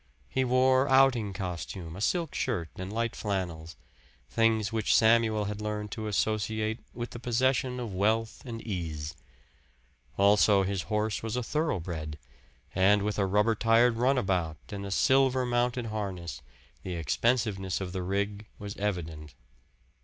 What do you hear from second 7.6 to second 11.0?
of wealth and ease. Also, his